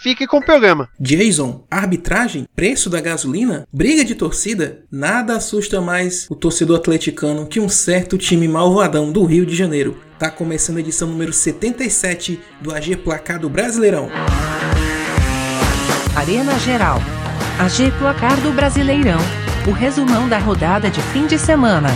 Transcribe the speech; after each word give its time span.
fique 0.00 0.26
com 0.26 0.38
o 0.38 0.44
programa. 0.44 0.88
Jason, 0.98 1.64
arbitragem, 1.70 2.48
preço 2.56 2.88
da 2.88 3.00
gasolina, 3.00 3.66
briga 3.72 4.04
de 4.04 4.14
torcida, 4.14 4.80
nada 4.90 5.36
assusta 5.36 5.80
mais 5.80 6.26
o 6.30 6.34
torcedor 6.34 6.78
atleticano 6.78 7.46
que 7.46 7.60
um 7.60 7.68
certo 7.68 8.16
time 8.16 8.48
malvadão 8.48 9.12
do 9.12 9.24
Rio 9.24 9.44
de 9.44 9.54
Janeiro. 9.54 9.96
Tá 10.18 10.30
começando 10.30 10.78
a 10.78 10.80
edição 10.80 11.08
número 11.08 11.32
77 11.32 12.40
do 12.60 12.74
AG 12.74 12.96
Placar 12.96 13.38
do 13.38 13.48
Brasileirão. 13.48 14.10
Arena 16.16 16.58
Geral. 16.58 16.98
AG 17.58 17.90
Placar 17.98 18.40
do 18.40 18.52
Brasileirão. 18.52 19.20
O 19.68 19.70
resumão 19.70 20.28
da 20.28 20.38
rodada 20.38 20.90
de 20.90 21.00
fim 21.02 21.26
de 21.26 21.38
semana. 21.38 21.88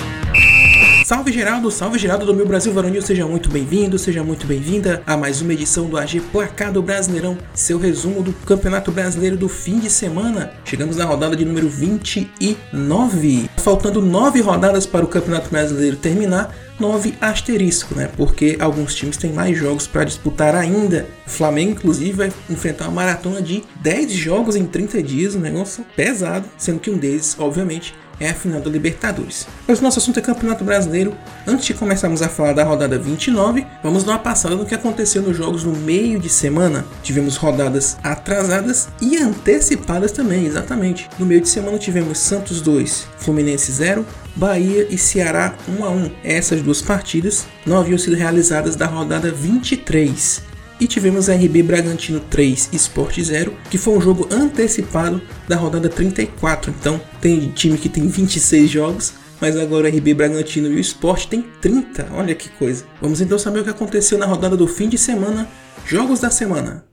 Salve 1.04 1.30
Geraldo, 1.30 1.70
salve 1.70 1.98
Geraldo 1.98 2.24
do 2.24 2.32
meu 2.32 2.46
Brasil 2.46 2.72
Varonil, 2.72 3.02
seja 3.02 3.26
muito 3.26 3.50
bem-vindo, 3.50 3.98
seja 3.98 4.24
muito 4.24 4.46
bem-vinda 4.46 5.02
a 5.06 5.18
mais 5.18 5.42
uma 5.42 5.52
edição 5.52 5.84
do 5.84 5.98
AG 5.98 6.18
Placar 6.32 6.72
do 6.72 6.80
Brasileirão, 6.80 7.36
seu 7.52 7.78
resumo 7.78 8.22
do 8.22 8.32
Campeonato 8.32 8.90
Brasileiro 8.90 9.36
do 9.36 9.46
fim 9.46 9.78
de 9.78 9.90
semana. 9.90 10.54
Chegamos 10.64 10.96
na 10.96 11.04
rodada 11.04 11.36
de 11.36 11.44
número 11.44 11.68
29, 11.68 13.50
faltando 13.58 14.00
nove 14.00 14.40
rodadas 14.40 14.86
para 14.86 15.04
o 15.04 15.08
Campeonato 15.08 15.50
Brasileiro 15.50 15.96
terminar. 15.96 16.54
9 16.76 17.14
asterisco, 17.20 17.94
né? 17.94 18.10
Porque 18.16 18.56
alguns 18.58 18.96
times 18.96 19.16
têm 19.16 19.32
mais 19.32 19.56
jogos 19.56 19.86
para 19.86 20.02
disputar 20.02 20.56
ainda. 20.56 21.06
O 21.24 21.30
Flamengo, 21.30 21.70
inclusive, 21.70 22.12
vai 22.12 22.32
enfrentar 22.50 22.86
uma 22.86 23.02
maratona 23.02 23.40
de 23.40 23.62
10 23.76 24.10
jogos 24.10 24.56
em 24.56 24.66
30 24.66 25.00
dias, 25.00 25.36
um 25.36 25.40
negócio 25.40 25.84
pesado, 25.94 26.48
sendo 26.58 26.80
que 26.80 26.90
um 26.90 26.98
deles, 26.98 27.36
obviamente, 27.38 27.94
é 28.18 28.30
a 28.30 28.34
final 28.34 28.60
da 28.60 28.70
Libertadores. 28.70 29.46
Mas 29.66 29.80
o 29.80 29.82
nosso 29.82 29.98
assunto 29.98 30.18
é 30.18 30.22
Campeonato 30.22 30.64
Brasileiro. 30.64 31.16
Antes 31.46 31.66
de 31.66 31.74
começarmos 31.74 32.22
a 32.22 32.28
falar 32.28 32.52
da 32.52 32.64
rodada 32.64 32.98
29, 32.98 33.66
vamos 33.82 34.04
dar 34.04 34.12
uma 34.12 34.18
passada 34.18 34.54
no 34.54 34.66
que 34.66 34.74
aconteceu 34.74 35.22
nos 35.22 35.36
jogos 35.36 35.64
no 35.64 35.72
meio 35.72 36.18
de 36.18 36.28
semana. 36.28 36.84
Tivemos 37.02 37.36
rodadas 37.36 37.96
atrasadas 38.02 38.88
e 39.00 39.16
antecipadas 39.16 40.12
também, 40.12 40.46
exatamente. 40.46 41.08
No 41.18 41.26
meio 41.26 41.40
de 41.40 41.48
semana 41.48 41.78
tivemos 41.78 42.18
Santos 42.18 42.60
2, 42.60 43.06
Fluminense 43.18 43.70
0, 43.72 44.06
Bahia 44.36 44.86
e 44.90 44.98
Ceará 44.98 45.54
1 45.68 45.84
a 45.84 45.90
1. 45.90 46.10
Essas 46.24 46.62
duas 46.62 46.82
partidas 46.82 47.46
não 47.64 47.78
haviam 47.78 47.98
sido 47.98 48.16
realizadas 48.16 48.76
da 48.76 48.86
rodada 48.86 49.30
23. 49.30 50.53
E 50.80 50.86
tivemos 50.86 51.28
RB 51.28 51.62
Bragantino 51.62 52.20
3 52.20 52.70
Sport 52.72 53.20
0, 53.20 53.56
que 53.70 53.78
foi 53.78 53.96
um 53.96 54.00
jogo 54.00 54.28
antecipado 54.30 55.22
da 55.48 55.56
rodada 55.56 55.88
34. 55.88 56.74
Então, 56.78 57.00
tem 57.20 57.48
time 57.50 57.78
que 57.78 57.88
tem 57.88 58.06
26 58.08 58.70
jogos, 58.70 59.14
mas 59.40 59.56
agora 59.56 59.86
o 59.86 59.90
RB 59.90 60.14
Bragantino 60.14 60.68
e 60.68 60.74
o 60.74 60.80
Sport 60.80 61.26
tem 61.26 61.42
30. 61.60 62.08
Olha 62.12 62.34
que 62.34 62.48
coisa. 62.48 62.84
Vamos 63.00 63.20
então 63.20 63.38
saber 63.38 63.60
o 63.60 63.64
que 63.64 63.70
aconteceu 63.70 64.18
na 64.18 64.26
rodada 64.26 64.56
do 64.56 64.66
fim 64.66 64.88
de 64.88 64.98
semana, 64.98 65.48
jogos 65.86 66.20
da 66.20 66.30
semana. 66.30 66.84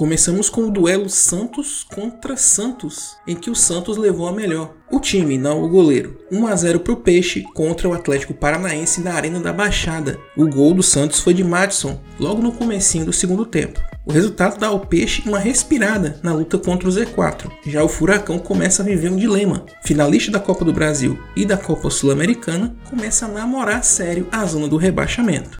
Começamos 0.00 0.48
com 0.48 0.62
o 0.62 0.70
duelo 0.70 1.10
Santos 1.10 1.84
contra 1.94 2.34
Santos, 2.34 3.18
em 3.26 3.36
que 3.36 3.50
o 3.50 3.54
Santos 3.54 3.98
levou 3.98 4.26
a 4.26 4.32
melhor. 4.32 4.72
O 4.90 4.98
time, 4.98 5.36
não 5.36 5.62
o 5.62 5.68
goleiro. 5.68 6.16
1 6.32 6.46
a 6.46 6.56
0 6.56 6.80
para 6.80 6.94
o 6.94 6.96
Peixe 6.96 7.42
contra 7.52 7.86
o 7.86 7.92
Atlético 7.92 8.32
Paranaense 8.32 9.02
na 9.02 9.12
Arena 9.12 9.38
da 9.38 9.52
Baixada. 9.52 10.18
O 10.34 10.48
gol 10.48 10.72
do 10.72 10.82
Santos 10.82 11.20
foi 11.20 11.34
de 11.34 11.44
Madison, 11.44 12.00
logo 12.18 12.40
no 12.40 12.50
comecinho 12.50 13.04
do 13.04 13.12
segundo 13.12 13.44
tempo. 13.44 13.78
O 14.06 14.10
resultado 14.10 14.58
dá 14.58 14.68
ao 14.68 14.80
Peixe 14.80 15.22
uma 15.28 15.38
respirada 15.38 16.18
na 16.22 16.32
luta 16.32 16.56
contra 16.56 16.88
o 16.88 16.90
Z4. 16.90 17.50
Já 17.66 17.84
o 17.84 17.88
Furacão 17.88 18.38
começa 18.38 18.82
a 18.82 18.86
viver 18.86 19.12
um 19.12 19.16
dilema. 19.16 19.66
Finalista 19.84 20.32
da 20.32 20.40
Copa 20.40 20.64
do 20.64 20.72
Brasil 20.72 21.18
e 21.36 21.44
da 21.44 21.58
Copa 21.58 21.90
Sul-Americana 21.90 22.74
começa 22.88 23.26
a 23.26 23.28
namorar 23.28 23.84
sério 23.84 24.26
a 24.32 24.46
zona 24.46 24.66
do 24.66 24.78
rebaixamento. 24.78 25.59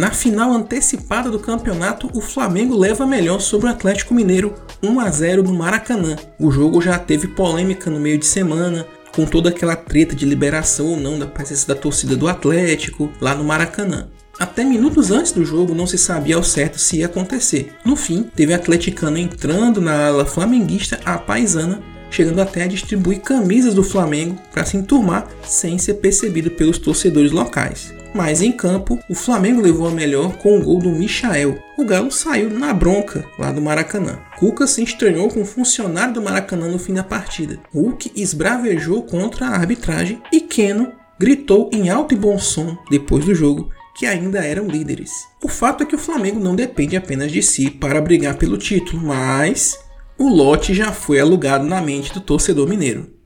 Na 0.00 0.12
final 0.12 0.50
antecipada 0.54 1.30
do 1.30 1.38
campeonato, 1.38 2.08
o 2.14 2.22
Flamengo 2.22 2.74
leva 2.74 3.04
melhor 3.04 3.38
sobre 3.38 3.66
o 3.66 3.70
Atlético 3.70 4.14
Mineiro 4.14 4.54
1 4.82 4.98
a 4.98 5.10
0 5.10 5.42
no 5.42 5.52
Maracanã. 5.52 6.16
O 6.38 6.50
jogo 6.50 6.80
já 6.80 6.98
teve 6.98 7.28
polêmica 7.28 7.90
no 7.90 8.00
meio 8.00 8.16
de 8.16 8.24
semana, 8.24 8.86
com 9.12 9.26
toda 9.26 9.50
aquela 9.50 9.76
treta 9.76 10.16
de 10.16 10.24
liberação 10.24 10.86
ou 10.86 10.96
não 10.96 11.18
da 11.18 11.26
presença 11.26 11.68
da 11.68 11.74
torcida 11.74 12.16
do 12.16 12.28
Atlético 12.28 13.12
lá 13.20 13.34
no 13.34 13.44
Maracanã. 13.44 14.08
Até 14.38 14.64
minutos 14.64 15.10
antes 15.10 15.32
do 15.32 15.44
jogo 15.44 15.74
não 15.74 15.86
se 15.86 15.98
sabia 15.98 16.36
ao 16.36 16.42
certo 16.42 16.78
se 16.78 17.00
ia 17.00 17.04
acontecer. 17.04 17.74
No 17.84 17.94
fim, 17.94 18.22
teve 18.22 18.54
atleticano 18.54 19.18
entrando 19.18 19.82
na 19.82 20.06
ala 20.06 20.24
flamenguista 20.24 20.98
a 21.04 21.18
paisana, 21.18 21.82
chegando 22.10 22.40
até 22.40 22.62
a 22.62 22.68
distribuir 22.68 23.20
camisas 23.20 23.74
do 23.74 23.84
Flamengo 23.84 24.40
para 24.50 24.64
se 24.64 24.78
enturmar 24.78 25.28
sem 25.42 25.76
ser 25.76 25.94
percebido 25.94 26.50
pelos 26.52 26.78
torcedores 26.78 27.32
locais. 27.32 27.99
Mas 28.12 28.42
em 28.42 28.50
campo, 28.50 28.98
o 29.08 29.14
Flamengo 29.14 29.60
levou 29.60 29.86
a 29.86 29.90
melhor 29.90 30.36
com 30.38 30.58
o 30.58 30.62
gol 30.62 30.78
do 30.80 30.90
Michael. 30.90 31.58
O 31.78 31.84
Galo 31.84 32.10
saiu 32.10 32.50
na 32.50 32.74
bronca 32.74 33.24
lá 33.38 33.52
do 33.52 33.60
Maracanã. 33.60 34.18
Cuca 34.38 34.66
se 34.66 34.82
estranhou 34.82 35.28
com 35.28 35.40
um 35.40 35.46
funcionário 35.46 36.14
do 36.14 36.22
Maracanã 36.22 36.68
no 36.68 36.78
fim 36.78 36.94
da 36.94 37.04
partida. 37.04 37.58
Hulk 37.72 38.12
esbravejou 38.16 39.04
contra 39.04 39.46
a 39.46 39.54
arbitragem 39.54 40.20
e 40.32 40.40
Keno 40.40 40.92
gritou 41.18 41.70
em 41.72 41.88
alto 41.88 42.14
e 42.14 42.16
bom 42.16 42.38
som 42.38 42.76
depois 42.90 43.24
do 43.24 43.34
jogo 43.34 43.70
que 43.94 44.06
ainda 44.06 44.38
eram 44.38 44.66
líderes. 44.66 45.10
O 45.42 45.48
fato 45.48 45.82
é 45.82 45.86
que 45.86 45.94
o 45.94 45.98
Flamengo 45.98 46.40
não 46.40 46.56
depende 46.56 46.96
apenas 46.96 47.30
de 47.30 47.42
si 47.42 47.70
para 47.70 48.00
brigar 48.00 48.36
pelo 48.36 48.56
título, 48.56 49.02
mas 49.02 49.78
o 50.18 50.28
lote 50.28 50.74
já 50.74 50.92
foi 50.92 51.20
alugado 51.20 51.66
na 51.66 51.80
mente 51.80 52.12
do 52.12 52.20
torcedor 52.20 52.68
mineiro. 52.68 53.19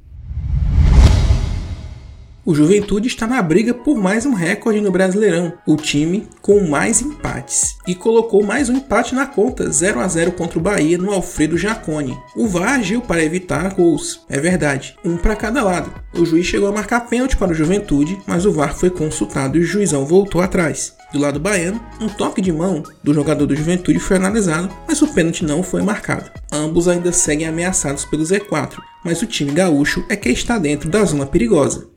O 2.46 2.54
Juventude 2.54 3.08
está 3.08 3.26
na 3.26 3.40
briga 3.40 3.72
por 3.72 3.96
mais 3.96 4.26
um 4.26 4.34
recorde 4.34 4.78
no 4.78 4.92
Brasileirão, 4.92 5.54
o 5.66 5.76
time 5.76 6.28
com 6.42 6.60
mais 6.68 7.00
empates, 7.00 7.74
e 7.86 7.94
colocou 7.94 8.44
mais 8.44 8.68
um 8.68 8.76
empate 8.76 9.14
na 9.14 9.24
conta, 9.24 9.70
0 9.70 9.98
a 9.98 10.06
0 10.06 10.32
contra 10.32 10.58
o 10.58 10.62
Bahia 10.62 10.98
no 10.98 11.10
Alfredo 11.10 11.56
Jacone. 11.56 12.14
O 12.36 12.46
VAR 12.46 12.74
agiu 12.80 13.00
para 13.00 13.24
evitar 13.24 13.72
gols, 13.72 14.26
é 14.28 14.38
verdade, 14.38 14.94
um 15.02 15.16
para 15.16 15.34
cada 15.34 15.64
lado. 15.64 15.90
O 16.12 16.26
juiz 16.26 16.44
chegou 16.44 16.68
a 16.68 16.72
marcar 16.72 17.08
pênalti 17.08 17.34
para 17.34 17.52
o 17.52 17.54
Juventude, 17.54 18.18
mas 18.26 18.44
o 18.44 18.52
VAR 18.52 18.76
foi 18.76 18.90
consultado 18.90 19.56
e 19.56 19.60
o 19.60 19.64
juizão 19.64 20.04
voltou 20.04 20.42
atrás. 20.42 20.92
Do 21.14 21.20
lado 21.20 21.40
baiano, 21.40 21.80
um 21.98 22.08
toque 22.08 22.42
de 22.42 22.52
mão 22.52 22.82
do 23.02 23.14
jogador 23.14 23.46
do 23.46 23.56
Juventude 23.56 23.98
foi 23.98 24.18
analisado, 24.18 24.68
mas 24.86 25.00
o 25.00 25.08
pênalti 25.08 25.46
não 25.46 25.62
foi 25.62 25.80
marcado. 25.80 26.30
Ambos 26.52 26.88
ainda 26.88 27.10
seguem 27.10 27.46
ameaçados 27.46 28.04
pelo 28.04 28.22
Z4, 28.22 28.74
mas 29.02 29.22
o 29.22 29.26
time 29.26 29.50
gaúcho 29.50 30.04
é 30.10 30.16
que 30.16 30.28
está 30.28 30.58
dentro 30.58 30.90
da 30.90 31.02
zona 31.06 31.24
perigosa. 31.24 31.93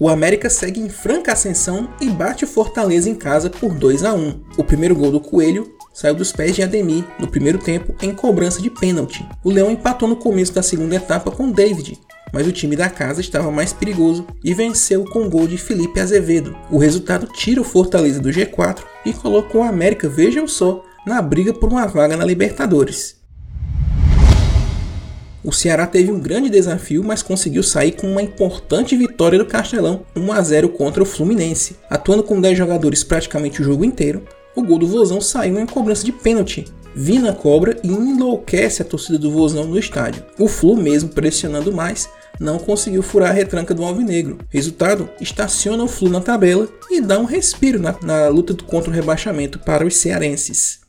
O 0.00 0.08
América 0.08 0.48
segue 0.48 0.80
em 0.80 0.88
franca 0.88 1.32
ascensão 1.32 1.88
e 2.00 2.08
bate 2.08 2.44
o 2.44 2.46
Fortaleza 2.46 3.10
em 3.10 3.16
casa 3.16 3.50
por 3.50 3.74
2 3.74 4.04
a 4.04 4.14
1. 4.14 4.40
O 4.56 4.62
primeiro 4.62 4.94
gol 4.94 5.10
do 5.10 5.20
Coelho 5.20 5.74
saiu 5.92 6.14
dos 6.14 6.30
pés 6.30 6.54
de 6.54 6.62
Ademir 6.62 7.04
no 7.18 7.26
primeiro 7.26 7.58
tempo 7.58 7.92
em 8.00 8.14
cobrança 8.14 8.62
de 8.62 8.70
pênalti. 8.70 9.28
O 9.42 9.50
Leão 9.50 9.72
empatou 9.72 10.08
no 10.08 10.14
começo 10.14 10.52
da 10.52 10.62
segunda 10.62 10.94
etapa 10.94 11.32
com 11.32 11.50
David, 11.50 11.98
mas 12.32 12.46
o 12.46 12.52
time 12.52 12.76
da 12.76 12.88
casa 12.88 13.20
estava 13.20 13.50
mais 13.50 13.72
perigoso 13.72 14.24
e 14.44 14.54
venceu 14.54 15.04
com 15.04 15.24
o 15.24 15.28
gol 15.30 15.48
de 15.48 15.58
Felipe 15.58 15.98
Azevedo. 15.98 16.56
O 16.70 16.78
resultado 16.78 17.26
tira 17.26 17.60
o 17.60 17.64
Fortaleza 17.64 18.20
do 18.20 18.28
G4 18.28 18.78
e 19.04 19.12
coloca 19.12 19.58
o 19.58 19.64
América, 19.64 20.08
vejam 20.08 20.46
só, 20.46 20.84
na 21.04 21.20
briga 21.20 21.52
por 21.52 21.72
uma 21.72 21.86
vaga 21.86 22.16
na 22.16 22.24
Libertadores. 22.24 23.17
O 25.48 25.52
Ceará 25.52 25.86
teve 25.86 26.12
um 26.12 26.20
grande 26.20 26.50
desafio, 26.50 27.02
mas 27.02 27.22
conseguiu 27.22 27.62
sair 27.62 27.92
com 27.92 28.06
uma 28.06 28.20
importante 28.20 28.94
vitória 28.94 29.38
do 29.38 29.46
Castelão, 29.46 30.02
1 30.14 30.30
a 30.30 30.42
0 30.42 30.68
contra 30.68 31.02
o 31.02 31.06
Fluminense. 31.06 31.74
Atuando 31.88 32.22
com 32.22 32.38
10 32.38 32.58
jogadores 32.58 33.02
praticamente 33.02 33.62
o 33.62 33.64
jogo 33.64 33.82
inteiro, 33.82 34.22
o 34.54 34.62
gol 34.62 34.78
do 34.78 34.86
Vozão 34.86 35.22
saiu 35.22 35.58
em 35.58 35.64
cobrança 35.64 36.04
de 36.04 36.12
pênalti. 36.12 36.66
Vina 36.94 37.32
cobra 37.32 37.78
e 37.82 37.88
enlouquece 37.88 38.82
a 38.82 38.84
torcida 38.84 39.18
do 39.18 39.30
Vozão 39.30 39.64
no 39.64 39.78
estádio. 39.78 40.22
O 40.38 40.48
Flu, 40.48 40.76
mesmo 40.76 41.08
pressionando 41.08 41.72
mais, 41.72 42.10
não 42.38 42.58
conseguiu 42.58 43.02
furar 43.02 43.30
a 43.30 43.32
retranca 43.32 43.72
do 43.72 43.86
Alvinegro. 43.86 44.36
Resultado, 44.50 45.08
estaciona 45.18 45.82
o 45.82 45.88
Flu 45.88 46.10
na 46.10 46.20
tabela 46.20 46.68
e 46.90 47.00
dá 47.00 47.18
um 47.18 47.24
respiro 47.24 47.80
na, 47.80 47.96
na 48.02 48.28
luta 48.28 48.54
contra 48.66 48.90
o 48.90 48.94
rebaixamento 48.94 49.58
para 49.60 49.86
os 49.86 49.96
cearenses 49.96 50.86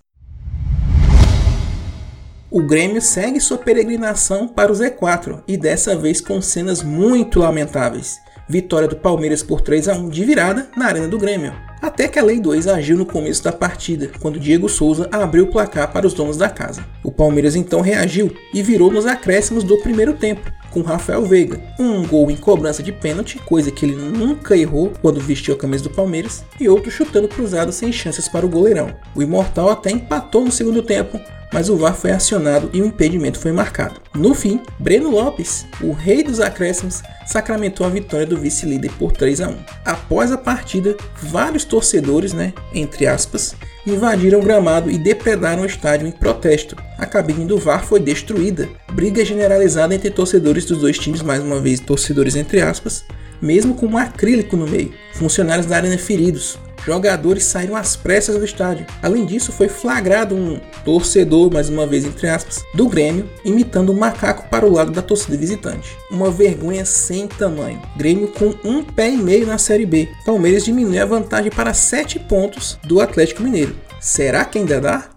o 2.51 2.63
Grêmio 2.63 2.99
segue 2.99 3.39
sua 3.39 3.59
peregrinação 3.59 4.47
para 4.47 4.71
o 4.71 4.75
Z4 4.75 5.43
e 5.47 5.55
dessa 5.55 5.95
vez 5.95 6.19
com 6.19 6.41
cenas 6.41 6.81
muito 6.81 7.39
lamentáveis. 7.39 8.19
Vitória 8.47 8.87
do 8.87 8.95
Palmeiras 8.95 9.43
por 9.43 9.61
3 9.61 9.87
a 9.87 9.93
1 9.93 10.09
de 10.09 10.25
virada 10.25 10.67
na 10.75 10.87
Arena 10.87 11.07
do 11.07 11.19
Grêmio. 11.19 11.53
Até 11.79 12.07
que 12.07 12.17
a 12.17 12.23
Lei 12.23 12.39
2 12.39 12.67
agiu 12.67 12.97
no 12.97 13.05
começo 13.05 13.43
da 13.43 13.51
partida, 13.51 14.09
quando 14.19 14.39
Diego 14.39 14.67
Souza 14.67 15.07
abriu 15.11 15.43
o 15.43 15.51
placar 15.51 15.93
para 15.93 16.07
os 16.07 16.13
donos 16.13 16.35
da 16.35 16.49
casa. 16.49 16.83
O 17.03 17.11
Palmeiras 17.11 17.55
então 17.55 17.81
reagiu 17.81 18.35
e 18.51 18.63
virou 18.63 18.91
nos 18.91 19.05
acréscimos 19.05 19.63
do 19.63 19.77
primeiro 19.77 20.13
tempo, 20.13 20.51
com 20.71 20.81
Rafael 20.81 21.23
Veiga. 21.23 21.61
Um 21.79 22.05
gol 22.05 22.31
em 22.31 22.35
cobrança 22.35 22.81
de 22.81 22.91
pênalti, 22.91 23.37
coisa 23.45 23.71
que 23.71 23.85
ele 23.85 23.95
nunca 23.95 24.57
errou 24.57 24.91
quando 24.99 25.21
vestiu 25.21 25.53
a 25.53 25.57
camisa 25.57 25.83
do 25.83 25.91
Palmeiras, 25.91 26.43
e 26.59 26.67
outro 26.67 26.89
chutando 26.89 27.27
cruzado 27.27 27.71
sem 27.71 27.91
chances 27.91 28.27
para 28.27 28.45
o 28.45 28.49
goleirão. 28.49 28.95
O 29.15 29.21
Imortal 29.21 29.69
até 29.69 29.91
empatou 29.91 30.43
no 30.43 30.51
segundo 30.51 30.81
tempo, 30.81 31.19
mas 31.51 31.69
o 31.69 31.77
VAR 31.77 31.95
foi 31.95 32.11
acionado 32.11 32.69
e 32.73 32.81
o 32.81 32.85
impedimento 32.85 33.39
foi 33.39 33.51
marcado. 33.51 34.01
No 34.13 34.33
fim, 34.33 34.61
Breno 34.77 35.09
Lopes, 35.09 35.65
o 35.81 35.91
rei 35.91 36.23
dos 36.23 36.39
acréscimos, 36.39 37.01
sacramentou 37.25 37.85
a 37.85 37.89
vitória 37.89 38.25
do 38.25 38.37
vice-líder 38.37 38.91
por 38.97 39.11
3 39.11 39.41
a 39.41 39.49
1. 39.49 39.57
Após 39.85 40.31
a 40.31 40.37
partida, 40.37 40.95
vários 41.21 41.63
torcedores, 41.63 42.33
né, 42.33 42.53
entre 42.73 43.07
aspas, 43.07 43.55
invadiram 43.85 44.39
o 44.39 44.43
gramado 44.43 44.91
e 44.91 44.97
depredaram 44.97 45.63
o 45.63 45.65
estádio 45.65 46.07
em 46.07 46.11
protesto. 46.11 46.75
A 46.97 47.05
cabine 47.05 47.45
do 47.45 47.57
VAR 47.57 47.83
foi 47.83 47.99
destruída. 47.99 48.69
Briga 48.91 49.23
generalizada 49.25 49.95
entre 49.95 50.09
torcedores 50.09 50.65
dos 50.65 50.79
dois 50.79 50.97
times, 50.97 51.21
mais 51.21 51.41
uma 51.41 51.59
vez 51.59 51.79
torcedores 51.79 52.35
entre 52.35 52.61
aspas, 52.61 53.03
mesmo 53.41 53.73
com 53.73 53.87
um 53.87 53.97
acrílico 53.97 54.55
no 54.55 54.67
meio. 54.67 54.93
Funcionários 55.13 55.65
da 55.65 55.77
arena 55.77 55.97
feridos 55.97 56.57
jogadores 56.85 57.43
saíram 57.43 57.75
às 57.75 57.95
pressas 57.95 58.37
do 58.37 58.45
estádio. 58.45 58.85
Além 59.01 59.25
disso, 59.25 59.51
foi 59.51 59.67
flagrado 59.67 60.35
um 60.35 60.59
torcedor, 60.83 61.51
mais 61.51 61.69
uma 61.69 61.85
vez 61.85 62.05
entre 62.05 62.27
aspas, 62.27 62.63
do 62.73 62.87
Grêmio, 62.87 63.29
imitando 63.43 63.91
um 63.91 63.97
macaco 63.97 64.49
para 64.49 64.65
o 64.65 64.71
lado 64.71 64.91
da 64.91 65.01
torcida 65.01 65.37
visitante. 65.37 65.97
Uma 66.11 66.31
vergonha 66.31 66.85
sem 66.85 67.27
tamanho. 67.27 67.81
Grêmio 67.97 68.27
com 68.29 68.53
um 68.63 68.83
pé 68.83 69.09
e 69.09 69.17
meio 69.17 69.45
na 69.45 69.57
Série 69.57 69.85
B. 69.85 70.09
Palmeiras 70.25 70.65
diminui 70.65 70.99
a 70.99 71.05
vantagem 71.05 71.51
para 71.51 71.73
7 71.73 72.19
pontos 72.19 72.77
do 72.83 72.99
Atlético 72.99 73.43
Mineiro. 73.43 73.75
Será 73.99 74.45
que 74.45 74.57
ainda 74.57 74.79
dá? 74.79 75.09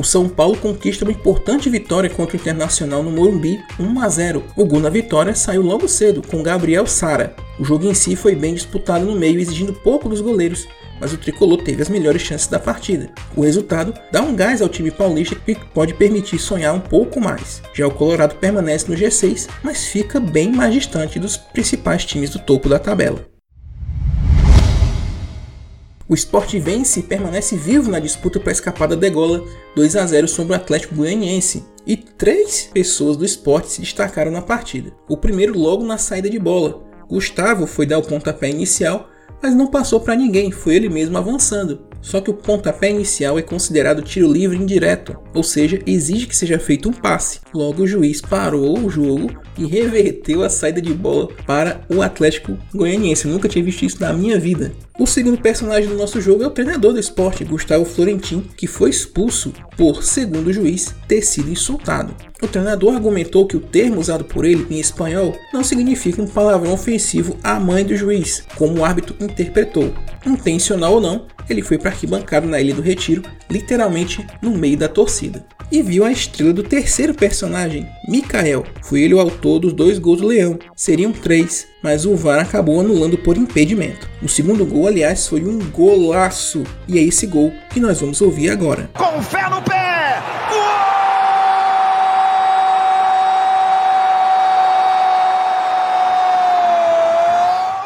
o 0.00 0.04
São 0.04 0.26
Paulo 0.26 0.56
conquista 0.56 1.04
uma 1.04 1.12
importante 1.12 1.68
vitória 1.68 2.08
contra 2.08 2.34
o 2.34 2.40
Internacional 2.40 3.02
no 3.02 3.10
Morumbi, 3.10 3.62
1 3.78 4.00
a 4.00 4.08
0. 4.08 4.42
O 4.56 4.64
gol 4.64 4.80
na 4.80 4.88
vitória 4.88 5.34
saiu 5.34 5.60
logo 5.60 5.86
cedo 5.86 6.22
com 6.26 6.42
Gabriel 6.42 6.86
Sara. 6.86 7.34
O 7.60 7.64
jogo 7.64 7.86
em 7.86 7.92
si 7.92 8.16
foi 8.16 8.34
bem 8.34 8.54
disputado 8.54 9.04
no 9.04 9.14
meio, 9.14 9.38
exigindo 9.38 9.74
pouco 9.74 10.08
dos 10.08 10.22
goleiros, 10.22 10.66
mas 10.98 11.12
o 11.12 11.18
tricolor 11.18 11.62
teve 11.62 11.82
as 11.82 11.90
melhores 11.90 12.22
chances 12.22 12.46
da 12.46 12.58
partida. 12.58 13.10
O 13.36 13.42
resultado 13.42 13.92
dá 14.10 14.22
um 14.22 14.34
gás 14.34 14.62
ao 14.62 14.68
time 14.68 14.90
paulista 14.90 15.34
que 15.34 15.54
pode 15.74 15.92
permitir 15.92 16.38
sonhar 16.38 16.74
um 16.74 16.80
pouco 16.80 17.20
mais. 17.20 17.60
Já 17.74 17.86
o 17.86 17.90
Colorado 17.90 18.36
permanece 18.36 18.90
no 18.90 18.96
G6, 18.96 19.46
mas 19.62 19.84
fica 19.84 20.18
bem 20.18 20.50
mais 20.50 20.72
distante 20.72 21.18
dos 21.18 21.36
principais 21.36 22.02
times 22.06 22.30
do 22.30 22.38
topo 22.38 22.66
da 22.66 22.78
tabela. 22.78 23.26
O 26.08 26.14
Sport 26.14 26.54
vence 26.54 27.00
e 27.00 27.02
permanece 27.02 27.56
vivo 27.56 27.90
na 27.90 28.00
disputa 28.00 28.40
para 28.40 28.52
escapar 28.52 28.88
da 28.88 28.96
degola 28.96 29.44
2 29.76 29.96
a 29.96 30.06
0 30.06 30.26
sobre 30.26 30.54
o 30.54 30.56
Atlético 30.56 30.94
Goianiense. 30.94 31.62
E 31.86 31.94
três 31.94 32.70
pessoas 32.72 33.18
do 33.18 33.24
Sport 33.26 33.66
se 33.66 33.82
destacaram 33.82 34.30
na 34.30 34.40
partida. 34.40 34.92
O 35.06 35.16
primeiro 35.18 35.58
logo 35.58 35.84
na 35.84 35.98
saída 35.98 36.30
de 36.30 36.38
bola. 36.38 36.89
Gustavo 37.10 37.66
foi 37.66 37.86
dar 37.86 37.98
o 37.98 38.02
pontapé 38.02 38.48
inicial, 38.48 39.10
mas 39.42 39.54
não 39.54 39.66
passou 39.66 40.00
para 40.00 40.16
ninguém, 40.16 40.50
foi 40.50 40.76
ele 40.76 40.88
mesmo 40.88 41.16
avançando. 41.16 41.90
Só 42.02 42.20
que 42.20 42.30
o 42.30 42.34
pontapé 42.34 42.90
inicial 42.90 43.38
é 43.38 43.42
considerado 43.42 44.02
tiro 44.02 44.32
livre 44.32 44.56
indireto, 44.56 45.16
ou 45.34 45.42
seja, 45.42 45.80
exige 45.86 46.26
que 46.26 46.36
seja 46.36 46.58
feito 46.58 46.88
um 46.88 46.92
passe. 46.92 47.40
Logo, 47.52 47.82
o 47.82 47.86
juiz 47.86 48.20
parou 48.20 48.78
o 48.78 48.90
jogo 48.90 49.30
e 49.58 49.66
reverteu 49.66 50.42
a 50.42 50.48
saída 50.48 50.80
de 50.80 50.94
bola 50.94 51.28
para 51.46 51.82
o 51.90 52.00
Atlético 52.00 52.56
Goianiense. 52.74 53.28
Nunca 53.28 53.48
tinha 53.48 53.64
visto 53.64 53.84
isso 53.84 54.00
na 54.00 54.12
minha 54.12 54.38
vida. 54.38 54.72
O 54.98 55.06
segundo 55.06 55.40
personagem 55.40 55.88
do 55.88 55.96
nosso 55.96 56.20
jogo 56.20 56.42
é 56.42 56.46
o 56.46 56.50
treinador 56.50 56.92
do 56.92 57.00
esporte, 57.00 57.44
Gustavo 57.44 57.86
Florentin, 57.86 58.44
que 58.56 58.66
foi 58.66 58.90
expulso 58.90 59.52
por, 59.76 60.02
segundo 60.04 60.48
o 60.48 60.52
juiz, 60.52 60.94
ter 61.08 61.22
sido 61.22 61.50
insultado. 61.50 62.14
O 62.42 62.46
treinador 62.46 62.94
argumentou 62.94 63.46
que 63.46 63.56
o 63.56 63.60
termo 63.60 63.98
usado 63.98 64.24
por 64.24 64.44
ele 64.44 64.66
em 64.70 64.78
espanhol 64.78 65.34
não 65.52 65.64
significa 65.64 66.20
um 66.20 66.26
palavrão 66.26 66.72
ofensivo 66.72 67.36
à 67.42 67.58
mãe 67.58 67.84
do 67.84 67.96
juiz, 67.96 68.44
como 68.56 68.78
o 68.78 68.84
árbitro 68.84 69.14
interpretou. 69.30 69.92
Intencional 70.26 70.94
ou 70.94 71.00
não, 71.00 71.26
ele 71.48 71.62
foi 71.62 71.78
para 71.78 71.90
arquibancada 71.90 72.46
na 72.46 72.60
Ilha 72.60 72.74
do 72.74 72.82
Retiro, 72.82 73.22
literalmente 73.48 74.26
no 74.40 74.50
meio 74.56 74.76
da 74.76 74.88
torcida. 74.88 75.44
E 75.72 75.82
viu 75.82 76.04
a 76.04 76.10
estrela 76.10 76.52
do 76.52 76.62
terceiro 76.62 77.14
personagem, 77.14 77.86
Mikael. 78.08 78.64
Foi 78.82 79.02
ele 79.02 79.14
o 79.14 79.20
autor 79.20 79.60
dos 79.60 79.72
dois 79.72 79.98
gols 79.98 80.20
do 80.20 80.26
Leão. 80.26 80.58
Seriam 80.74 81.12
três, 81.12 81.68
mas 81.82 82.04
o 82.04 82.16
VAR 82.16 82.40
acabou 82.40 82.80
anulando 82.80 83.16
por 83.16 83.36
impedimento. 83.36 84.08
O 84.20 84.28
segundo 84.28 84.66
gol, 84.66 84.88
aliás, 84.88 85.28
foi 85.28 85.44
um 85.44 85.58
golaço. 85.70 86.64
E 86.88 86.98
é 86.98 87.02
esse 87.02 87.26
gol 87.26 87.52
que 87.70 87.78
nós 87.78 88.00
vamos 88.00 88.20
ouvir 88.20 88.50
agora. 88.50 88.90
Com 88.94 89.22
fé 89.22 89.48
no 89.48 89.62
pé! 89.62 90.39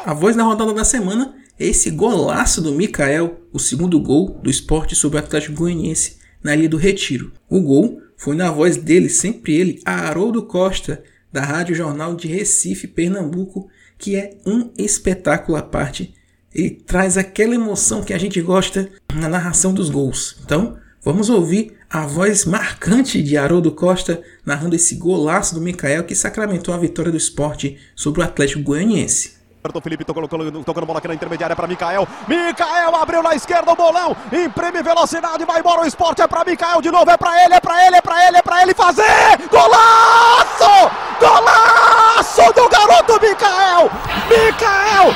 A 0.06 0.12
voz 0.12 0.37
da 0.37 0.43
rodada 0.43 0.75
da 0.75 0.85
semana 0.85 1.35
esse 1.59 1.91
golaço 1.91 2.61
do 2.61 2.73
Mikael, 2.73 3.41
o 3.51 3.59
segundo 3.59 3.99
gol 3.99 4.39
do 4.43 4.51
esporte 4.51 4.95
sobre 4.95 5.17
o 5.17 5.21
Atlético 5.21 5.56
Goianiense 5.56 6.19
na 6.43 6.55
Ilha 6.55 6.69
do 6.69 6.77
Retiro. 6.77 7.33
O 7.49 7.59
gol 7.62 8.03
foi 8.15 8.37
na 8.37 8.51
voz 8.51 8.77
dele, 8.77 9.09
sempre 9.09 9.55
ele, 9.55 9.81
Haroldo 9.83 10.43
Costa, 10.43 11.03
da 11.33 11.41
Rádio 11.41 11.75
Jornal 11.75 12.15
de 12.15 12.29
Recife, 12.29 12.87
Pernambuco, 12.87 13.67
que 13.97 14.15
é 14.15 14.37
um 14.45 14.71
espetáculo 14.77 15.56
à 15.56 15.62
parte. 15.62 16.12
Ele 16.55 16.71
traz 16.71 17.17
aquela 17.17 17.55
emoção 17.55 18.05
que 18.05 18.12
a 18.12 18.19
gente 18.19 18.43
gosta 18.43 18.91
na 19.15 19.27
narração 19.27 19.73
dos 19.73 19.89
gols. 19.89 20.37
Então, 20.45 20.77
vamos 21.03 21.31
ouvir 21.31 21.79
a 21.89 22.06
voz 22.06 22.45
marcante 22.45 23.23
de 23.23 23.39
Haroldo 23.39 23.73
Costa 23.73 24.23
narrando 24.45 24.77
esse 24.77 24.97
golaço 24.97 25.55
do 25.55 25.62
Mikael 25.62 26.05
que 26.05 26.15
sacramentou 26.15 26.75
a 26.75 26.79
vitória 26.79 27.11
do 27.11 27.17
esporte 27.17 27.79
sobre 27.97 28.21
o 28.21 28.25
Atlético 28.25 28.62
Goianiense. 28.62 29.33
Roberto 29.64 29.81
Felipe 29.81 30.05
tocando, 30.05 30.28
tocando 30.62 30.84
bola 30.84 30.99
aqui 30.99 31.08
na 31.08 31.14
intermediária 31.14 31.56
para 31.56 31.66
Mikael. 31.66 32.06
Mikael 32.28 32.94
abriu 32.96 33.22
na 33.22 33.34
esquerda 33.34 33.72
o 33.72 33.75
bolão. 33.75 34.14
Imprime 34.31 34.82
velocidade, 34.82 35.43
vai 35.46 35.61
embora 35.61 35.81
o 35.81 35.87
esporte. 35.87 36.20
É 36.20 36.26
para 36.26 36.44
Mikael 36.44 36.82
de 36.82 36.90
novo. 36.90 37.11
É 37.11 37.16
para 37.16 37.43
ele, 37.43 37.55
é 37.55 37.61
para 37.61 37.87
ele, 37.87 37.96
é 37.96 38.02
para 38.02 38.26
ele, 38.28 38.37
é 38.37 38.43
para 38.43 38.61
ele 38.61 38.75
fazer. 38.75 39.38
Golaço! 39.50 40.90
Golaço 41.19 42.52
do 42.52 42.69
garoto 42.69 43.19
Mikael! 43.22 43.90
Mikael! 44.28 45.14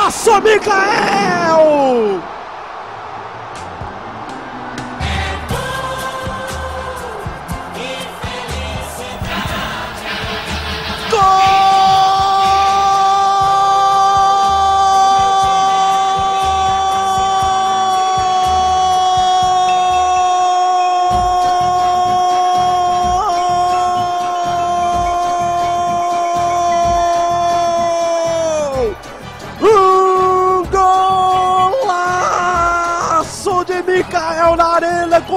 Golaço, 0.00 0.40
Mikael! 0.40 2.22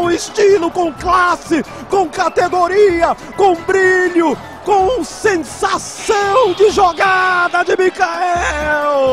Estilo, 0.09 0.71
com 0.71 0.91
classe, 0.93 1.63
com 1.89 2.07
categoria, 2.07 3.15
com 3.35 3.55
brilho, 3.55 4.37
com 4.63 5.03
sensação 5.03 6.53
de 6.53 6.71
jogada 6.71 7.63
de 7.63 7.75
Mikael. 7.75 9.11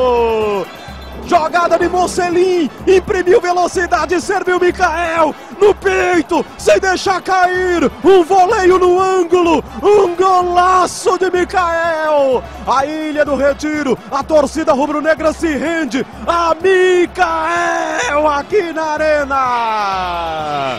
Jogada 1.26 1.78
de 1.78 1.88
Mocelin, 1.90 2.70
imprimiu 2.86 3.40
velocidade, 3.40 4.18
serviu 4.18 4.58
Mikael 4.58 5.34
no 5.60 5.74
peito, 5.74 6.44
sem 6.56 6.78
deixar 6.80 7.20
cair. 7.20 7.90
Um 8.02 8.24
voleio 8.24 8.78
no 8.78 8.98
ângulo, 8.98 9.62
um 9.82 10.07
golaço 10.42 11.18
de 11.18 11.30
Mikael. 11.30 12.42
A 12.66 12.86
Ilha 12.86 13.24
do 13.24 13.34
Retiro, 13.34 13.98
a 14.10 14.22
torcida 14.22 14.72
rubro-negra 14.72 15.32
se 15.32 15.48
rende 15.48 16.06
a 16.26 16.54
Mikael 16.54 18.28
aqui 18.28 18.72
na 18.72 18.82
Arena. 18.84 20.78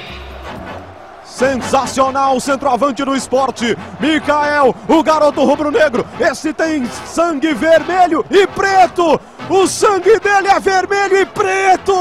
Sensacional 1.24 2.40
centroavante 2.40 3.04
do 3.04 3.16
esporte. 3.16 3.78
Mikael, 4.00 4.76
o 4.88 5.04
garoto 5.04 5.44
rubro-negro. 5.44 6.06
Esse 6.20 6.54
tem 6.54 6.86
sangue 7.06 7.54
vermelho 7.54 8.26
e 8.30 8.46
preto. 8.48 9.20
O 9.50 9.68
sangue 9.68 10.20
dele 10.20 10.50
é 10.50 10.60
vermelho 10.60 11.18
e 11.18 11.26
preto. 11.26 11.94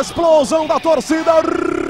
Explosão 0.00 0.66
da 0.66 0.80
torcida 0.80 1.32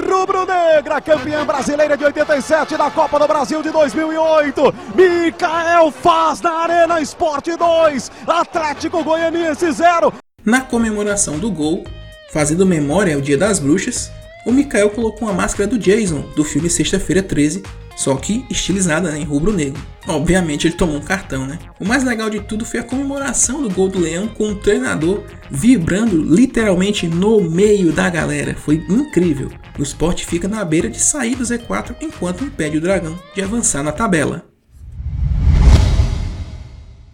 rubro-negra, 0.09 0.99
campeã 0.99 1.45
brasileira 1.45 1.95
de 1.95 2.03
87 2.03 2.75
da 2.75 2.91
Copa 2.91 3.17
do 3.17 3.25
Brasil 3.25 3.63
de 3.63 3.71
2008. 3.71 4.75
Mikael 4.93 5.89
faz 5.89 6.41
na 6.41 6.51
Arena 6.51 6.99
Esporte 6.99 7.55
2, 7.55 8.11
Atlético 8.27 9.01
Goianiense 9.05 9.71
0. 9.71 10.13
Na 10.43 10.59
comemoração 10.59 11.39
do 11.39 11.49
gol, 11.49 11.85
fazendo 12.33 12.65
memória 12.65 13.15
ao 13.15 13.21
Dia 13.21 13.37
das 13.37 13.57
Bruxas, 13.57 14.11
o 14.45 14.51
Mikael 14.51 14.89
colocou 14.89 15.27
uma 15.27 15.33
máscara 15.33 15.67
do 15.67 15.77
Jason, 15.77 16.21
do 16.35 16.43
filme 16.43 16.69
Sexta-feira 16.69 17.21
13, 17.21 17.63
só 17.95 18.15
que 18.15 18.45
estilizada 18.49 19.11
né, 19.11 19.19
em 19.19 19.25
rubro-negro. 19.25 19.81
Obviamente 20.07 20.65
ele 20.65 20.75
tomou 20.75 20.95
um 20.95 21.01
cartão, 21.01 21.45
né? 21.45 21.59
O 21.79 21.85
mais 21.85 22.03
legal 22.03 22.29
de 22.29 22.39
tudo 22.39 22.63
foi 22.63 22.79
a 22.79 22.83
comemoração 22.83 23.61
do 23.61 23.69
gol 23.69 23.89
do 23.89 23.99
Leão 23.99 24.27
com 24.27 24.51
o 24.51 24.55
treinador 24.55 25.23
vibrando 25.51 26.15
literalmente 26.23 27.07
no 27.07 27.41
meio 27.41 27.91
da 27.91 28.09
galera. 28.09 28.55
Foi 28.55 28.83
incrível. 28.89 29.51
O 29.77 29.83
esporte 29.83 30.25
fica 30.25 30.47
na 30.47 30.63
beira 30.63 30.89
de 30.89 30.99
sair 30.99 31.35
do 31.35 31.43
Z4 31.43 31.97
enquanto 32.01 32.45
impede 32.45 32.77
o 32.77 32.81
Dragão 32.81 33.19
de 33.35 33.41
avançar 33.41 33.83
na 33.83 33.91
tabela. 33.91 34.48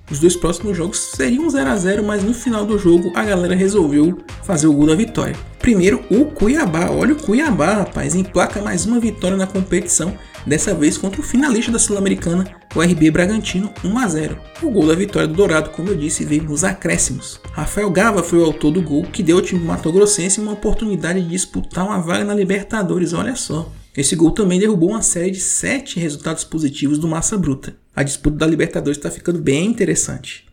Os 0.09 0.19
dois 0.19 0.35
próximos 0.35 0.77
jogos 0.77 1.00
seriam 1.15 1.50
0 1.50 1.69
a 1.69 1.75
0 1.75 2.03
mas 2.03 2.24
no 2.24 2.33
final 2.33 2.65
do 2.65 2.77
jogo 2.77 3.12
a 3.15 3.24
galera 3.24 3.55
resolveu 3.55 4.19
fazer 4.43 4.67
o 4.67 4.74
gol 4.74 4.88
da 4.88 4.95
vitória. 4.95 5.35
Primeiro, 5.57 6.05
o 6.12 6.25
Cuiabá. 6.25 6.91
Olha 6.91 7.13
o 7.13 7.15
Cuiabá, 7.15 7.74
rapaz, 7.74 8.13
emplaca 8.13 8.62
mais 8.62 8.85
uma 8.85 9.00
vitória 9.00 9.35
na 9.35 9.47
competição, 9.47 10.15
dessa 10.45 10.75
vez 10.75 10.95
contra 10.95 11.19
o 11.19 11.24
finalista 11.24 11.71
da 11.71 11.79
Sul-Americana, 11.79 12.45
o 12.75 12.81
RB 12.81 13.09
Bragantino, 13.09 13.74
1 13.83 13.97
a 13.97 14.07
0. 14.07 14.38
O 14.62 14.69
gol 14.69 14.85
da 14.85 14.93
vitória 14.93 15.27
do 15.27 15.33
Dourado, 15.33 15.71
como 15.71 15.89
eu 15.89 15.95
disse, 15.95 16.24
veio 16.24 16.43
nos 16.43 16.63
acréscimos. 16.63 17.39
Rafael 17.51 17.89
Gava 17.89 18.21
foi 18.21 18.38
o 18.38 18.45
autor 18.45 18.71
do 18.71 18.81
gol 18.83 19.03
que 19.03 19.24
deu 19.24 19.38
ao 19.38 19.41
time 19.41 19.65
Mato 19.65 19.91
Grossense 19.91 20.39
uma 20.39 20.53
oportunidade 20.53 21.19
de 21.19 21.29
disputar 21.29 21.83
uma 21.83 22.00
vaga 22.00 22.24
na 22.24 22.35
Libertadores, 22.35 23.12
olha 23.13 23.35
só. 23.35 23.71
Esse 23.97 24.15
gol 24.15 24.31
também 24.31 24.59
derrubou 24.59 24.89
uma 24.89 25.01
série 25.01 25.31
de 25.31 25.39
7 25.39 26.00
resultados 26.00 26.43
positivos 26.43 27.00
do 27.00 27.07
Massa 27.07 27.38
Bruta. 27.38 27.75
A 27.95 28.03
disputa 28.03 28.37
da 28.37 28.47
Libertadores 28.47 28.97
está 28.97 29.09
ficando 29.09 29.39
bem 29.39 29.65
interessante. 29.65 30.45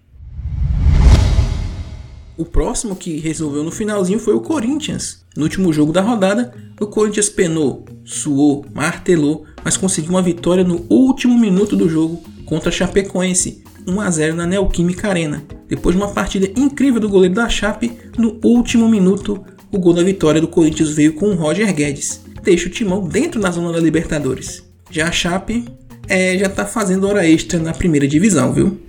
O 2.37 2.45
próximo 2.45 2.95
que 2.95 3.19
resolveu 3.19 3.63
no 3.65 3.71
finalzinho 3.71 4.19
foi 4.19 4.35
o 4.35 4.41
Corinthians. 4.41 5.25
No 5.37 5.43
último 5.43 5.73
jogo 5.73 5.93
da 5.93 6.01
rodada, 6.01 6.55
o 6.81 6.87
Corinthians 6.87 7.29
penou, 7.29 7.85
suou, 8.05 8.65
martelou, 8.73 9.45
mas 9.65 9.77
conseguiu 9.77 10.11
uma 10.11 10.23
vitória 10.23 10.65
no 10.65 10.87
último 10.89 11.39
minuto 11.39 11.77
do 11.77 11.89
jogo 11.89 12.23
contra 12.47 12.69
a 12.69 12.73
Chapecoense, 12.73 13.63
1 13.87 14.01
a 14.01 14.11
0 14.11 14.37
na 14.37 14.47
Neoquímica 14.47 15.09
Arena. 15.09 15.45
Depois 15.69 15.97
de 15.97 16.03
uma 16.03 16.13
partida 16.13 16.49
incrível 16.57 17.01
do 17.01 17.09
goleiro 17.09 17.35
da 17.35 17.49
Chape, 17.49 17.99
no 18.17 18.39
último 18.43 18.89
minuto, 18.89 19.45
o 19.71 19.79
gol 19.79 19.95
da 19.95 20.03
vitória 20.03 20.41
do 20.41 20.49
Corinthians 20.49 20.91
veio 20.91 21.15
com 21.15 21.31
o 21.31 21.35
Roger 21.35 21.75
Guedes 21.75 22.23
deixa 22.43 22.67
o 22.67 22.71
Timão 22.71 23.07
dentro 23.07 23.41
da 23.41 23.51
zona 23.51 23.73
da 23.73 23.81
Libertadores. 23.81 24.63
Já 24.91 25.09
a 25.09 25.13
Chape 25.13 25.65
é, 26.09 26.37
já 26.39 26.47
está 26.47 26.67
fazendo 26.67 27.07
hora 27.09 27.27
extra 27.27 27.59
na 27.59 27.73
primeira 27.73 28.07
divisão, 28.07 28.53
viu? 28.53 28.81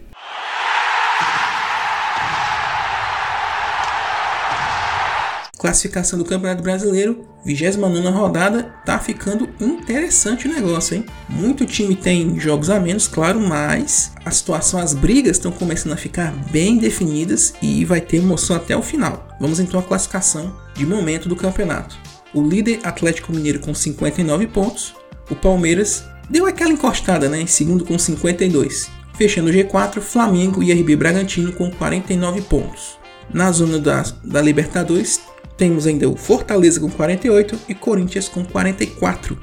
Classificação 5.57 6.19
do 6.19 6.25
Campeonato 6.25 6.61
Brasileiro, 6.61 7.25
29 7.45 8.09
rodada, 8.09 8.63
tá 8.85 8.99
ficando 8.99 9.47
interessante 9.61 10.45
o 10.45 10.53
negócio, 10.53 10.97
hein? 10.97 11.05
Muito 11.29 11.65
time 11.65 11.95
tem 11.95 12.37
jogos 12.37 12.69
a 12.69 12.81
menos, 12.81 13.07
claro, 13.07 13.39
mas 13.39 14.11
a 14.25 14.31
situação, 14.31 14.77
as 14.79 14.93
brigas 14.93 15.37
estão 15.37 15.53
começando 15.53 15.93
a 15.93 15.97
ficar 15.97 16.33
bem 16.51 16.77
definidas 16.77 17.53
e 17.61 17.85
vai 17.85 18.01
ter 18.01 18.17
emoção 18.17 18.57
até 18.57 18.75
o 18.75 18.81
final. 18.81 19.29
Vamos 19.39 19.61
então 19.61 19.79
à 19.79 19.83
classificação 19.83 20.53
de 20.75 20.85
momento 20.85 21.29
do 21.29 21.35
campeonato 21.35 21.97
o 22.33 22.41
líder 22.41 22.79
Atlético 22.83 23.31
Mineiro 23.31 23.59
com 23.59 23.73
59 23.73 24.47
pontos, 24.47 24.95
o 25.29 25.35
Palmeiras 25.35 26.03
deu 26.33 26.47
aquela 26.47 26.71
encostada 26.71 27.29
né, 27.29 27.41
em 27.41 27.45
segundo 27.45 27.85
com 27.85 27.97
52, 27.97 28.89
fechando 29.15 29.51
o 29.51 29.53
G4 29.53 30.01
Flamengo 30.01 30.63
e 30.63 30.73
RB 30.73 30.95
Bragantino 30.95 31.53
com 31.53 31.69
49 31.69 32.41
pontos. 32.41 32.97
Na 33.31 33.51
zona 33.51 33.77
da, 33.77 34.03
da 34.23 34.41
Libertadores 34.41 35.21
temos 35.55 35.85
ainda 35.85 36.09
o 36.09 36.15
Fortaleza 36.15 36.79
com 36.79 36.89
48 36.89 37.59
e 37.69 37.75
Corinthians 37.75 38.27
com 38.27 38.43
44. 38.43 39.37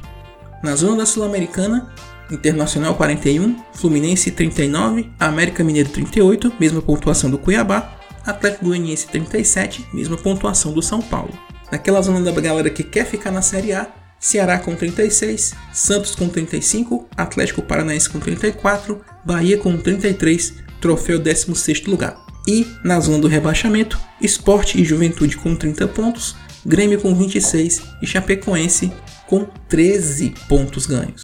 Na 0.65 0.75
zona 0.75 0.97
da 0.97 1.07
Sul-Americana, 1.07 1.95
Internacional 2.29 2.97
41, 2.97 3.57
Fluminense 3.73 4.33
39, 4.33 5.13
América 5.21 5.63
Mineiro 5.63 5.91
38, 5.91 6.55
mesma 6.59 6.83
pontuação 6.83 7.31
do 7.31 7.39
Cuiabá, 7.39 8.01
Atlético 8.27 8.65
Goianiense 8.65 9.07
37, 9.07 9.87
mesma 9.95 10.17
pontuação 10.17 10.73
do 10.73 10.83
São 10.83 11.01
Paulo. 11.01 11.33
Naquela 11.71 12.03
zona 12.03 12.21
da 12.21 12.41
galera 12.41 12.69
que 12.69 12.83
quer 12.83 13.07
ficar 13.07 13.31
na 13.31 13.43
Série 13.43 13.73
A, 13.73 13.87
Ceará 14.21 14.59
com 14.59 14.77
36, 14.77 15.55
Santos 15.73 16.15
com 16.15 16.29
35, 16.29 17.09
Atlético 17.17 17.63
Paranaense 17.63 18.11
com 18.11 18.21
34, 18.21 19.01
Bahia 19.25 19.57
com 19.57 19.79
33, 19.79 20.57
troféu 20.79 21.19
16 21.19 21.87
lugar. 21.87 22.23
E 22.47 22.67
na 22.85 23.01
zona 23.01 23.19
do 23.19 23.29
rebaixamento, 23.29 23.99
Esporte 24.21 24.79
e 24.79 24.85
Juventude 24.85 25.39
com 25.39 25.57
30 25.57 25.89
pontos, 25.89 26.37
Grêmio 26.67 27.01
com 27.01 27.15
26 27.15 27.81
e 28.03 28.07
Chapecoense 28.07 28.93
com 29.27 29.47
13 29.71 30.35
pontos 30.47 30.85
ganhos. 30.85 31.23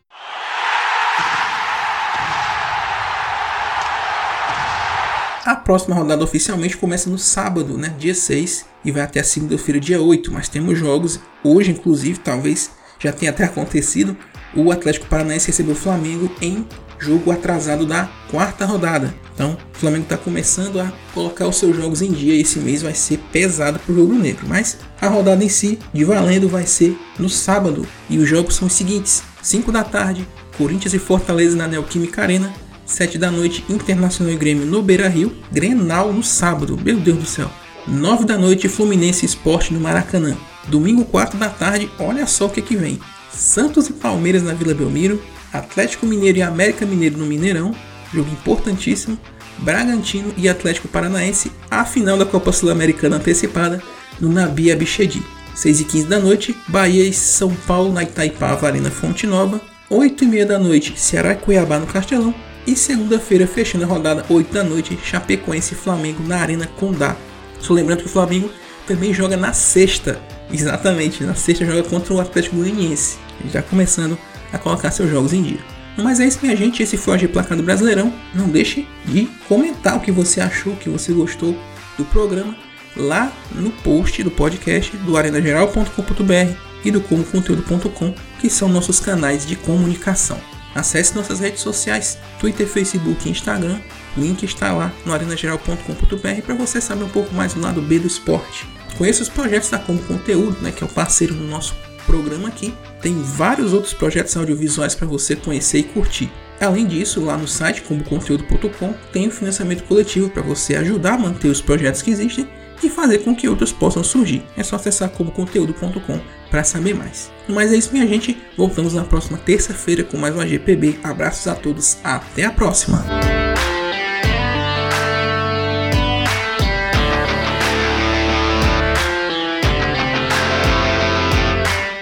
A 5.44 5.54
próxima 5.54 5.94
rodada 5.94 6.24
oficialmente 6.24 6.76
começa 6.76 7.10
no 7.10 7.18
sábado, 7.18 7.76
né, 7.76 7.94
dia 7.98 8.14
6, 8.14 8.64
e 8.84 8.90
vai 8.90 9.02
até 9.02 9.20
a 9.20 9.24
segunda-feira, 9.24 9.78
dia 9.78 10.00
8. 10.00 10.32
Mas 10.32 10.48
temos 10.48 10.78
jogos, 10.78 11.20
hoje 11.44 11.70
inclusive, 11.70 12.18
talvez 12.18 12.70
já 12.98 13.12
tenha 13.12 13.30
até 13.30 13.44
acontecido, 13.44 14.16
o 14.54 14.70
Atlético 14.70 15.06
Paranaense 15.06 15.48
recebeu 15.48 15.72
o 15.72 15.78
Flamengo 15.78 16.30
em 16.40 16.66
jogo 16.98 17.30
atrasado 17.30 17.84
da 17.84 18.08
quarta 18.30 18.64
rodada. 18.64 19.14
Então, 19.34 19.56
o 19.74 19.78
Flamengo 19.78 20.04
está 20.04 20.16
começando 20.16 20.80
a 20.80 20.90
colocar 21.12 21.46
os 21.46 21.56
seus 21.56 21.76
jogos 21.76 22.00
em 22.00 22.10
dia 22.10 22.40
esse 22.40 22.58
mês 22.58 22.82
vai 22.82 22.94
ser 22.94 23.18
pesado 23.30 23.78
para 23.78 23.92
o 23.92 23.94
Jogo 23.96 24.14
Negro. 24.14 24.46
Mas 24.48 24.78
a 25.00 25.08
rodada 25.08 25.44
em 25.44 25.48
si, 25.48 25.78
de 25.92 26.04
valendo, 26.04 26.48
vai 26.48 26.66
ser 26.66 26.96
no 27.18 27.28
sábado. 27.28 27.86
E 28.08 28.18
os 28.18 28.28
jogos 28.28 28.56
são 28.56 28.66
os 28.66 28.72
seguintes: 28.72 29.22
5 29.42 29.70
da 29.70 29.84
tarde, 29.84 30.26
Corinthians 30.56 30.94
e 30.94 30.98
Fortaleza 30.98 31.56
na 31.56 31.68
Neoquímica 31.68 32.22
Arena. 32.22 32.52
7 32.86 33.18
da 33.18 33.32
noite, 33.32 33.64
Internacional 33.68 34.32
e 34.32 34.36
Grêmio 34.36 34.64
no 34.64 34.80
Beira 34.80 35.08
Rio. 35.08 35.36
Grenal 35.52 36.12
no 36.12 36.22
sábado, 36.22 36.78
meu 36.82 36.96
Deus 36.98 37.18
do 37.18 37.26
céu. 37.26 37.50
9 37.86 38.24
da 38.24 38.38
noite, 38.38 38.68
Fluminense 38.68 39.26
Esporte 39.26 39.74
no 39.74 39.80
Maracanã. 39.80 40.36
Domingo, 40.68 41.04
4 41.04 41.38
da 41.38 41.48
tarde, 41.48 41.90
olha 41.98 42.26
só 42.26 42.46
o 42.46 42.50
que, 42.50 42.62
que 42.62 42.76
vem. 42.76 42.98
Santos 43.32 43.88
e 43.88 43.92
Palmeiras 43.92 44.42
na 44.42 44.54
Vila 44.54 44.74
Belmiro. 44.74 45.22
Atlético 45.52 46.06
Mineiro 46.06 46.38
e 46.38 46.42
América 46.42 46.84
Mineiro 46.84 47.18
no 47.18 47.26
Mineirão. 47.26 47.74
Jogo 48.12 48.30
importantíssimo. 48.30 49.18
Bragantino 49.58 50.34
e 50.36 50.48
Atlético 50.48 50.88
Paranaense, 50.88 51.50
a 51.70 51.84
final 51.84 52.18
da 52.18 52.26
Copa 52.26 52.52
Sul-Americana 52.52 53.16
antecipada 53.16 53.82
no 54.20 54.30
Nabi 54.30 54.70
Abichedi. 54.70 55.22
6 55.54 55.80
e 55.80 55.84
15 55.84 56.06
da 56.06 56.18
noite, 56.18 56.54
Bahia 56.68 57.04
e 57.04 57.12
São 57.12 57.54
Paulo 57.66 57.90
na 57.90 58.02
Itaipava 58.02 58.66
Arena 58.66 58.90
Fonte 58.90 59.26
Nova. 59.26 59.60
8 59.88 60.24
e 60.24 60.26
meia 60.26 60.44
da 60.44 60.58
noite, 60.58 60.98
Ceará 60.98 61.32
e 61.32 61.36
Cuiabá 61.36 61.78
no 61.78 61.86
Castelão. 61.86 62.34
E 62.66 62.76
segunda-feira, 62.76 63.46
fechando 63.46 63.84
a 63.84 63.86
rodada 63.86 64.26
8 64.28 64.52
da 64.52 64.62
noite, 64.62 64.98
Chapecoense 65.02 65.72
e 65.72 65.76
Flamengo 65.76 66.22
na 66.22 66.36
Arena 66.36 66.66
Condá. 66.66 67.16
Só 67.60 67.72
lembrando 67.72 68.00
que 68.00 68.06
o 68.06 68.10
Flamengo 68.10 68.50
também 68.86 69.12
joga 69.12 69.36
na 69.36 69.52
sexta. 69.52 70.20
Exatamente, 70.52 71.24
na 71.24 71.34
sexta 71.34 71.64
joga 71.64 71.82
contra 71.82 72.14
o 72.14 72.20
Atlético 72.20 72.56
Goianiense. 72.56 73.18
Já 73.52 73.62
começando 73.62 74.16
a 74.52 74.58
colocar 74.58 74.90
seus 74.90 75.10
jogos 75.10 75.32
em 75.32 75.42
dia. 75.42 75.60
Mas 75.96 76.20
é 76.20 76.26
isso, 76.26 76.38
minha 76.42 76.56
gente. 76.56 76.82
Esse 76.82 76.96
foi 76.96 77.14
o 77.14 77.16
AG 77.16 77.28
Placar 77.28 77.56
do 77.56 77.62
Brasileirão. 77.62 78.12
Não 78.34 78.48
deixe 78.48 78.86
de 79.04 79.26
comentar 79.48 79.96
o 79.96 80.00
que 80.00 80.12
você 80.12 80.40
achou, 80.40 80.74
o 80.74 80.76
que 80.76 80.88
você 80.88 81.12
gostou 81.12 81.56
do 81.96 82.04
programa 82.04 82.54
lá 82.96 83.32
no 83.52 83.70
post 83.70 84.22
do 84.22 84.30
podcast 84.30 84.96
do 84.98 85.16
arenageral.com.br 85.16 86.56
e 86.84 86.90
do 86.90 87.00
comoconteúdo.com, 87.00 88.14
que 88.40 88.48
são 88.48 88.68
nossos 88.68 89.00
canais 89.00 89.46
de 89.46 89.56
comunicação. 89.56 90.38
Acesse 90.74 91.14
nossas 91.14 91.40
redes 91.40 91.60
sociais, 91.60 92.18
Twitter, 92.38 92.66
Facebook 92.66 93.26
e 93.26 93.30
Instagram. 93.32 93.80
Link 94.16 94.42
está 94.44 94.72
lá 94.72 94.92
no 95.04 95.12
arenageral.com.br 95.12 96.42
para 96.44 96.54
você 96.54 96.80
saber 96.80 97.04
um 97.04 97.08
pouco 97.08 97.34
mais 97.34 97.54
do 97.54 97.60
lado 97.60 97.82
B 97.82 97.98
do 97.98 98.06
esporte. 98.06 98.66
Conheça 98.96 99.22
os 99.22 99.28
projetos 99.28 99.70
da 99.70 99.78
Como 99.78 99.98
Conteúdo, 100.00 100.56
né, 100.62 100.72
que 100.72 100.82
é 100.82 100.86
o 100.86 100.90
parceiro 100.90 101.34
do 101.34 101.44
nosso 101.44 101.74
programa 102.06 102.48
aqui. 102.48 102.72
Tem 103.02 103.14
vários 103.22 103.72
outros 103.72 103.92
projetos 103.92 104.36
audiovisuais 104.36 104.94
para 104.94 105.06
você 105.06 105.36
conhecer 105.36 105.78
e 105.78 105.84
curtir. 105.84 106.30
Além 106.60 106.86
disso, 106.86 107.22
lá 107.22 107.36
no 107.36 107.46
site 107.46 107.82
comoconteúdo.com 107.82 108.94
tem 109.12 109.28
o 109.28 109.30
financiamento 109.30 109.84
coletivo 109.84 110.30
para 110.30 110.42
você 110.42 110.74
ajudar 110.76 111.14
a 111.14 111.18
manter 111.18 111.48
os 111.48 111.60
projetos 111.60 112.00
que 112.00 112.10
existem 112.10 112.48
e 112.82 112.88
fazer 112.88 113.18
com 113.18 113.34
que 113.34 113.48
outros 113.48 113.72
possam 113.72 114.02
surgir. 114.02 114.42
É 114.56 114.62
só 114.62 114.76
acessar 114.76 115.10
comoconteúdo.com 115.10 116.20
para 116.50 116.64
saber 116.64 116.94
mais. 116.94 117.30
Mas 117.48 117.72
é 117.72 117.76
isso, 117.76 117.92
minha 117.92 118.06
gente. 118.06 118.36
Voltamos 118.56 118.94
na 118.94 119.04
próxima 119.04 119.38
terça-feira 119.38 120.04
com 120.04 120.16
mais 120.16 120.34
um 120.34 120.40
AGPB. 120.40 120.98
Abraços 121.02 121.46
a 121.46 121.54
todos. 121.54 121.98
Até 122.02 122.44
a 122.44 122.50
próxima. 122.50 123.04